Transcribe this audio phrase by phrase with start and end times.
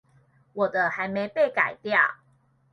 [0.53, 2.01] 我的還沒被改掉